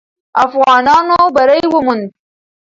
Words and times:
افغانانو 0.45 1.19
بری 1.35 1.63
وموند. 1.73 2.05